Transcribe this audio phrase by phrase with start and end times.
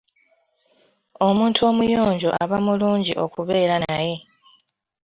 [1.27, 4.15] Omuntu omuyonjo aba mulungi okubeera naye.